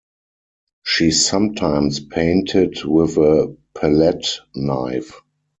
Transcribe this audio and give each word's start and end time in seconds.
She 0.83 1.11
sometimes 1.11 1.99
painted 1.99 2.83
with 2.85 3.17
a 3.17 3.55
palette 3.75 4.39
knife. 4.55 5.21